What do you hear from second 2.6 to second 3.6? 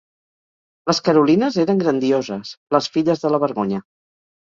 les Filles de la